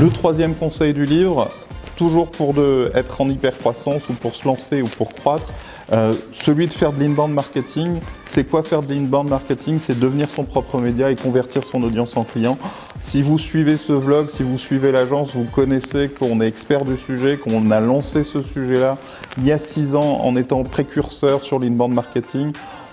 Le 0.00 0.08
troisième 0.08 0.54
conseil 0.54 0.94
du 0.94 1.04
livre, 1.04 1.50
toujours 1.94 2.30
pour 2.30 2.54
être 2.94 3.20
en 3.20 3.28
hyper-croissance 3.28 4.08
ou 4.08 4.14
pour 4.14 4.34
se 4.34 4.46
lancer 4.46 4.80
ou 4.80 4.86
pour 4.86 5.12
croître, 5.12 5.52
euh, 5.92 6.14
celui 6.32 6.68
de 6.68 6.72
faire 6.72 6.94
de 6.94 7.00
l'inbound 7.00 7.34
marketing. 7.34 7.98
C'est 8.24 8.44
quoi 8.44 8.62
faire 8.62 8.80
de 8.80 8.94
l'inbound 8.94 9.28
marketing? 9.28 9.78
C'est 9.78 10.00
devenir 10.00 10.30
son 10.30 10.44
propre 10.44 10.78
média 10.78 11.10
et 11.10 11.16
convertir 11.16 11.64
son 11.64 11.82
audience 11.82 12.16
en 12.16 12.24
client. 12.24 12.56
Si 13.02 13.20
vous 13.20 13.38
suivez 13.38 13.76
ce 13.76 13.92
vlog, 13.92 14.30
si 14.30 14.42
vous 14.42 14.56
suivez 14.56 14.90
l'agence, 14.90 15.34
vous 15.34 15.44
connaissez 15.44 16.08
qu'on 16.08 16.40
est 16.40 16.46
expert 16.46 16.86
du 16.86 16.96
sujet, 16.96 17.36
qu'on 17.36 17.70
a 17.70 17.80
lancé 17.80 18.24
ce 18.24 18.40
sujet-là 18.40 18.96
il 19.36 19.44
y 19.44 19.52
a 19.52 19.58
six 19.58 19.94
ans 19.94 20.20
en 20.22 20.34
étant 20.34 20.62
précurseur 20.62 21.42
sur 21.42 21.58
l'inbound 21.58 21.92
marketing. 21.92 22.52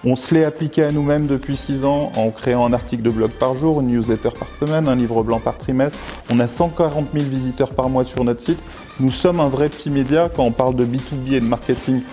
On 0.09 0.15
se 0.15 0.33
l'est 0.33 0.45
appliqué 0.45 0.83
à 0.83 0.93
nous-mêmes 0.93 1.27
depuis 1.27 1.57
six 1.57 1.83
ans 1.83 2.13
en 2.15 2.29
créant 2.29 2.65
un 2.65 2.71
article 2.71 3.03
de 3.03 3.09
blog 3.09 3.29
par 3.31 3.57
jour, 3.57 3.81
une 3.81 3.87
newsletter 3.87 4.29
par 4.39 4.49
semaine, 4.53 4.87
un 4.87 4.95
livre 4.95 5.21
blanc 5.21 5.41
par 5.41 5.57
trimestre. 5.57 5.99
On 6.31 6.39
a 6.39 6.47
140 6.47 7.07
000 7.11 7.25
visiteurs 7.25 7.71
par 7.71 7.89
mois 7.89 8.05
sur 8.05 8.23
notre 8.23 8.39
site. 8.39 8.63
Nous 9.01 9.11
sommes 9.11 9.41
un 9.41 9.49
vrai 9.49 9.67
petit 9.67 9.89
média 9.89 10.31
quand 10.33 10.45
on 10.45 10.53
parle 10.53 10.77
de 10.77 10.85
B2B 10.85 11.33
et 11.33 11.39
de 11.41 11.45
marketing 11.45 12.03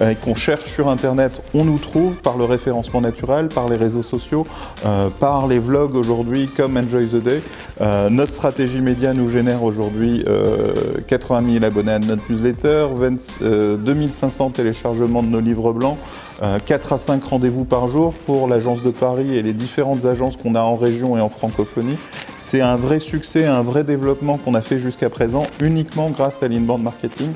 et 0.00 0.14
qu'on 0.16 0.34
cherche 0.34 0.72
sur 0.72 0.88
Internet, 0.88 1.42
on 1.54 1.64
nous 1.64 1.78
trouve 1.78 2.20
par 2.20 2.36
le 2.36 2.44
référencement 2.44 3.00
naturel, 3.00 3.48
par 3.48 3.68
les 3.68 3.76
réseaux 3.76 4.02
sociaux, 4.02 4.46
euh, 4.84 5.08
par 5.08 5.46
les 5.46 5.58
vlogs 5.58 5.94
aujourd'hui 5.94 6.48
comme 6.48 6.76
Enjoy 6.76 7.06
the 7.06 7.22
Day. 7.22 7.42
Euh, 7.80 8.08
notre 8.10 8.32
stratégie 8.32 8.80
média 8.80 9.14
nous 9.14 9.30
génère 9.30 9.62
aujourd'hui 9.62 10.24
80 11.06 11.52
000 11.52 11.64
abonnés 11.64 11.92
à 11.92 11.98
notre 11.98 12.22
newsletter, 12.30 12.88
2500 13.78 14.50
téléchargements 14.50 15.22
de 15.22 15.28
nos 15.28 15.40
livres 15.40 15.72
blancs, 15.72 15.96
4 16.66 16.92
à 16.92 16.98
5 16.98 17.24
rendez-vous 17.24 17.64
par 17.64 17.88
jour 17.88 18.12
pour 18.26 18.48
l'agence 18.48 18.82
de 18.82 18.90
Paris 18.90 19.36
et 19.36 19.42
les 19.42 19.52
différentes 19.52 20.04
agences 20.04 20.36
qu'on 20.36 20.54
a 20.54 20.60
en 20.60 20.76
région 20.76 21.16
et 21.16 21.20
en 21.20 21.28
francophonie. 21.28 21.96
C'est 22.46 22.60
un 22.60 22.76
vrai 22.76 23.00
succès, 23.00 23.46
un 23.46 23.62
vrai 23.62 23.84
développement 23.84 24.36
qu'on 24.36 24.52
a 24.52 24.60
fait 24.60 24.78
jusqu'à 24.78 25.08
présent 25.08 25.44
uniquement 25.62 26.10
grâce 26.10 26.42
à 26.42 26.46
l'inbound 26.46 26.82
marketing. 26.82 27.30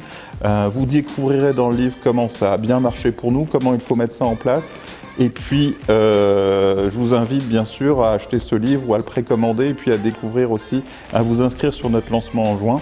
Euh, 0.44 0.68
vous 0.70 0.84
découvrirez 0.84 1.54
dans 1.54 1.70
le 1.70 1.76
livre 1.76 1.96
comment 2.04 2.28
ça 2.28 2.52
a 2.52 2.58
bien 2.58 2.78
marché 2.78 3.10
pour 3.10 3.32
nous, 3.32 3.46
comment 3.46 3.72
il 3.72 3.80
faut 3.80 3.96
mettre 3.96 4.12
ça 4.12 4.26
en 4.26 4.36
place. 4.36 4.74
Et 5.18 5.30
puis, 5.30 5.78
euh, 5.88 6.90
je 6.90 6.98
vous 6.98 7.14
invite 7.14 7.48
bien 7.48 7.64
sûr 7.64 8.04
à 8.04 8.12
acheter 8.12 8.38
ce 8.38 8.54
livre 8.54 8.86
ou 8.86 8.92
à 8.92 8.98
le 8.98 9.02
précommander 9.02 9.68
et 9.68 9.74
puis 9.74 9.90
à 9.92 9.96
découvrir 9.96 10.52
aussi, 10.52 10.82
à 11.14 11.22
vous 11.22 11.40
inscrire 11.40 11.72
sur 11.72 11.88
notre 11.88 12.12
lancement 12.12 12.44
en 12.44 12.58
juin. 12.58 12.78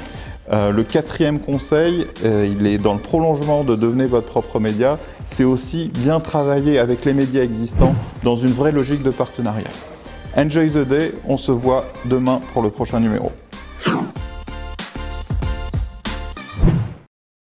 Euh, 0.53 0.73
le 0.73 0.83
quatrième 0.83 1.39
conseil, 1.39 2.09
il 2.25 2.67
est 2.67 2.79
dans 2.79 2.95
le 2.95 3.01
prolongement 3.01 3.63
de 3.63 3.77
devenir 3.77 4.09
votre 4.09 4.27
propre 4.27 4.59
média, 4.59 4.99
c'est 5.27 5.45
aussi 5.45 5.93
bien 5.95 6.19
travailler 6.19 6.81
avec 6.81 7.05
les 7.05 7.13
médias 7.13 7.45
existants 7.45 7.95
dans 8.25 8.35
une 8.35 8.51
vraie 8.51 8.73
logique 8.73 9.05
de 9.05 9.11
partenariat. 9.11 9.71
Enjoy 10.37 10.69
the 10.69 10.85
day, 10.85 11.13
on 11.27 11.39
se 11.39 11.51
voit 11.51 11.87
demain 12.05 12.43
pour 12.53 12.63
le 12.63 12.69
prochain 12.69 13.01
numéro. 13.01 13.33